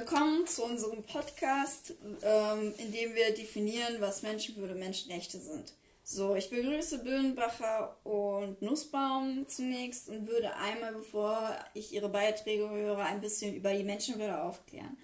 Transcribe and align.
willkommen 0.00 0.46
zu 0.46 0.64
unserem 0.64 1.02
Podcast, 1.02 1.92
ähm, 2.22 2.72
in 2.78 2.90
dem 2.90 3.14
wir 3.14 3.34
definieren, 3.34 3.96
was 3.98 4.22
Menschenwürde 4.22 4.74
Menschenrechte 4.74 5.38
sind. 5.38 5.74
So, 6.02 6.34
ich 6.34 6.48
begrüße 6.48 7.00
Böhnbacher 7.00 7.98
und 8.04 8.62
Nussbaum 8.62 9.46
zunächst 9.46 10.08
und 10.08 10.26
würde 10.26 10.56
einmal, 10.56 10.94
bevor 10.94 11.54
ich 11.74 11.92
ihre 11.92 12.08
Beiträge 12.08 12.70
höre, 12.70 13.04
ein 13.04 13.20
bisschen 13.20 13.54
über 13.54 13.74
die 13.74 13.84
Menschenwürde 13.84 14.40
aufklären. 14.40 14.96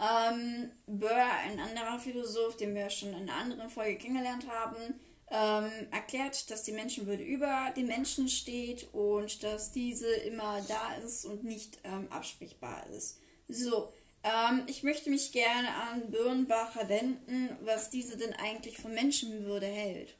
Ähm, 0.00 0.70
Böhr, 0.86 1.26
ein 1.44 1.60
anderer 1.60 1.98
Philosoph, 1.98 2.56
den 2.56 2.74
wir 2.74 2.88
schon 2.88 3.10
in 3.10 3.28
einer 3.28 3.34
anderen 3.34 3.68
Folge 3.68 3.98
kennengelernt 3.98 4.46
haben, 4.48 4.98
ähm, 5.30 5.88
erklärt, 5.90 6.50
dass 6.50 6.62
die 6.62 6.72
Menschenwürde 6.72 7.22
über 7.22 7.70
den 7.76 7.86
Menschen 7.86 8.30
steht 8.30 8.88
und 8.94 9.42
dass 9.42 9.72
diese 9.72 10.10
immer 10.10 10.62
da 10.66 10.94
ist 11.04 11.26
und 11.26 11.44
nicht 11.44 11.80
ähm, 11.84 12.10
absprechbar 12.10 12.86
ist. 12.96 13.18
So, 13.50 13.92
ähm, 14.24 14.62
ich 14.66 14.82
möchte 14.82 15.10
mich 15.10 15.32
gerne 15.32 15.68
an 15.68 16.10
Birnbacher 16.10 16.88
wenden, 16.88 17.50
was 17.62 17.90
diese 17.90 18.16
denn 18.16 18.32
eigentlich 18.34 18.78
von 18.78 18.94
Menschenwürde 18.94 19.66
hält. 19.66 20.14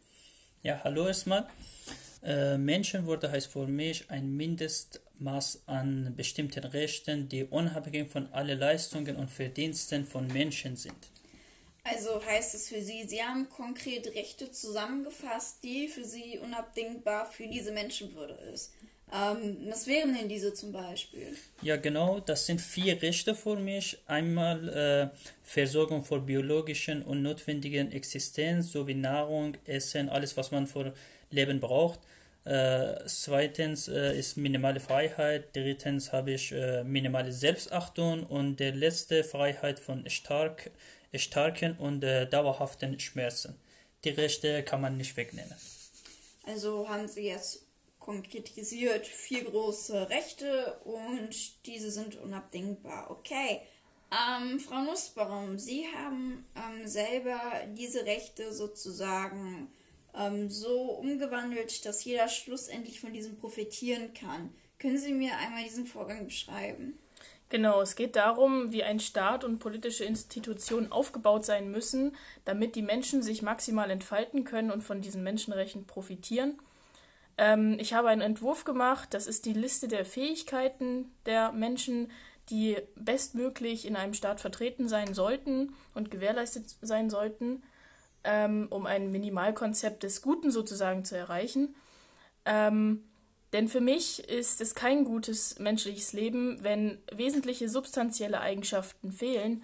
Ja, 0.62 0.80
hallo 0.84 1.06
erstmal. 1.06 1.48
Äh, 2.22 2.58
Menschenwürde 2.58 3.30
heißt 3.30 3.52
für 3.52 3.66
mich 3.66 4.10
ein 4.10 4.36
Mindestmaß 4.36 5.62
an 5.66 6.14
bestimmten 6.16 6.64
Rechten, 6.64 7.28
die 7.28 7.44
unabhängig 7.44 8.10
von 8.10 8.32
allen 8.32 8.58
Leistungen 8.58 9.16
und 9.16 9.30
Verdiensten 9.30 10.04
von 10.04 10.26
Menschen 10.26 10.76
sind. 10.76 11.10
Also 11.84 12.22
heißt 12.24 12.54
es 12.54 12.68
für 12.68 12.82
Sie, 12.82 13.04
Sie 13.06 13.22
haben 13.22 13.48
konkret 13.48 14.08
Rechte 14.14 14.50
zusammengefasst, 14.50 15.62
die 15.62 15.88
für 15.88 16.04
Sie 16.04 16.38
unabdingbar 16.38 17.30
für 17.30 17.46
diese 17.46 17.72
Menschenwürde 17.72 18.34
ist. 18.52 18.72
Ähm, 19.12 19.56
was 19.70 19.86
wären 19.86 20.14
denn 20.14 20.28
diese 20.28 20.52
zum 20.52 20.72
Beispiel? 20.72 21.36
Ja, 21.62 21.76
genau, 21.76 22.20
das 22.20 22.46
sind 22.46 22.60
vier 22.60 23.00
Rechte 23.00 23.34
für 23.34 23.56
mich. 23.56 23.98
Einmal 24.06 24.68
äh, 24.68 25.18
Versorgung 25.42 26.04
vor 26.04 26.20
biologischen 26.20 27.02
und 27.02 27.22
notwendigen 27.22 27.90
Existenz 27.92 28.72
sowie 28.72 28.94
Nahrung, 28.94 29.56
Essen, 29.64 30.08
alles, 30.10 30.36
was 30.36 30.50
man 30.50 30.66
für 30.66 30.92
Leben 31.30 31.58
braucht. 31.58 32.00
Äh, 32.44 33.04
zweitens 33.06 33.88
äh, 33.88 34.18
ist 34.18 34.36
minimale 34.36 34.80
Freiheit. 34.80 35.54
Drittens 35.54 36.12
habe 36.12 36.32
ich 36.32 36.52
äh, 36.52 36.84
minimale 36.84 37.32
Selbstachtung. 37.32 38.24
Und 38.24 38.56
der 38.60 38.74
letzte 38.74 39.24
Freiheit 39.24 39.78
von 39.78 40.08
stark, 40.08 40.70
starken 41.14 41.76
und 41.78 42.04
äh, 42.04 42.26
dauerhaften 42.26 42.98
Schmerzen. 43.00 43.54
Die 44.04 44.10
Rechte 44.10 44.62
kann 44.62 44.80
man 44.80 44.96
nicht 44.96 45.16
wegnehmen. 45.16 45.54
Also 46.46 46.88
haben 46.88 47.08
Sie 47.08 47.26
jetzt 47.26 47.67
konkretisiert 48.08 49.06
vier 49.06 49.44
große 49.44 50.08
Rechte 50.08 50.80
und 50.84 51.66
diese 51.66 51.90
sind 51.90 52.16
unabdingbar. 52.16 53.10
Okay. 53.10 53.60
Ähm, 54.10 54.58
Frau 54.58 54.80
Nussbaum, 54.80 55.58
Sie 55.58 55.84
haben 55.94 56.46
ähm, 56.56 56.88
selber 56.88 57.38
diese 57.76 58.06
Rechte 58.06 58.54
sozusagen 58.54 59.70
ähm, 60.16 60.48
so 60.48 60.92
umgewandelt, 60.92 61.84
dass 61.84 62.02
jeder 62.02 62.28
schlussendlich 62.28 62.98
von 62.98 63.12
diesem 63.12 63.36
profitieren 63.36 64.14
kann. 64.14 64.54
Können 64.78 64.96
Sie 64.96 65.12
mir 65.12 65.36
einmal 65.36 65.64
diesen 65.64 65.84
Vorgang 65.84 66.24
beschreiben? 66.24 66.98
Genau, 67.50 67.82
es 67.82 67.94
geht 67.94 68.16
darum, 68.16 68.72
wie 68.72 68.84
ein 68.84 69.00
Staat 69.00 69.44
und 69.44 69.58
politische 69.58 70.06
Institutionen 70.06 70.90
aufgebaut 70.90 71.44
sein 71.44 71.70
müssen, 71.70 72.16
damit 72.46 72.74
die 72.74 72.80
Menschen 72.80 73.22
sich 73.22 73.42
maximal 73.42 73.90
entfalten 73.90 74.44
können 74.44 74.70
und 74.70 74.82
von 74.82 75.02
diesen 75.02 75.22
Menschenrechten 75.22 75.84
profitieren. 75.84 76.58
Ähm, 77.38 77.76
ich 77.78 77.94
habe 77.94 78.08
einen 78.08 78.20
Entwurf 78.20 78.64
gemacht, 78.64 79.14
das 79.14 79.26
ist 79.26 79.46
die 79.46 79.52
Liste 79.52 79.88
der 79.88 80.04
Fähigkeiten 80.04 81.10
der 81.24 81.52
Menschen, 81.52 82.10
die 82.50 82.76
bestmöglich 82.96 83.86
in 83.86 83.96
einem 83.96 84.14
Staat 84.14 84.40
vertreten 84.40 84.88
sein 84.88 85.14
sollten 85.14 85.74
und 85.94 86.10
gewährleistet 86.10 86.76
sein 86.80 87.10
sollten, 87.10 87.62
ähm, 88.24 88.66
um 88.70 88.86
ein 88.86 89.12
Minimalkonzept 89.12 90.02
des 90.02 90.22
Guten 90.22 90.50
sozusagen 90.50 91.04
zu 91.04 91.16
erreichen. 91.16 91.76
Ähm, 92.44 93.04
denn 93.52 93.68
für 93.68 93.80
mich 93.80 94.28
ist 94.28 94.60
es 94.60 94.74
kein 94.74 95.04
gutes 95.04 95.58
menschliches 95.58 96.12
Leben, 96.12 96.62
wenn 96.62 96.98
wesentliche 97.12 97.68
substanzielle 97.68 98.40
Eigenschaften 98.40 99.12
fehlen 99.12 99.62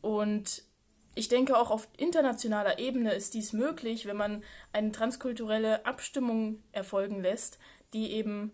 und 0.00 0.64
ich 1.14 1.28
denke, 1.28 1.58
auch 1.58 1.70
auf 1.70 1.88
internationaler 1.96 2.78
Ebene 2.78 3.12
ist 3.12 3.34
dies 3.34 3.52
möglich, 3.52 4.06
wenn 4.06 4.16
man 4.16 4.42
eine 4.72 4.92
transkulturelle 4.92 5.84
Abstimmung 5.84 6.62
erfolgen 6.72 7.20
lässt, 7.20 7.58
die 7.92 8.12
eben 8.12 8.52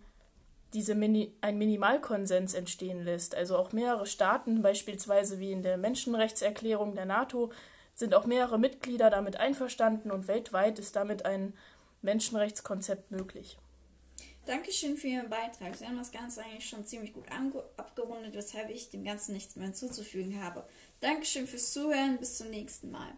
diese 0.72 0.94
Mini 0.94 1.32
ein 1.40 1.58
Minimalkonsens 1.58 2.54
entstehen 2.54 3.04
lässt. 3.04 3.34
Also 3.34 3.56
auch 3.56 3.72
mehrere 3.72 4.06
Staaten, 4.06 4.62
beispielsweise 4.62 5.38
wie 5.38 5.52
in 5.52 5.62
der 5.62 5.76
Menschenrechtserklärung 5.76 6.94
der 6.94 7.06
NATO, 7.06 7.52
sind 7.94 8.14
auch 8.14 8.26
mehrere 8.26 8.58
Mitglieder 8.58 9.10
damit 9.10 9.38
einverstanden 9.38 10.10
und 10.10 10.28
weltweit 10.28 10.78
ist 10.78 10.96
damit 10.96 11.24
ein 11.24 11.54
Menschenrechtskonzept 12.02 13.10
möglich. 13.10 13.58
Dankeschön 14.46 14.96
für 14.96 15.08
Ihren 15.08 15.28
Beitrag. 15.28 15.74
Sie 15.74 15.84
haben 15.84 15.98
das 15.98 16.12
Ganze 16.12 16.42
eigentlich 16.42 16.68
schon 16.68 16.86
ziemlich 16.86 17.12
gut 17.12 17.24
abgerundet, 17.76 18.34
weshalb 18.34 18.70
ich 18.70 18.90
dem 18.90 19.02
Ganzen 19.02 19.34
nichts 19.34 19.56
mehr 19.56 19.66
hinzuzufügen 19.66 20.42
habe. 20.42 20.64
Dankeschön 21.00 21.48
fürs 21.48 21.72
Zuhören. 21.72 22.18
Bis 22.18 22.38
zum 22.38 22.50
nächsten 22.50 22.92
Mal. 22.92 23.12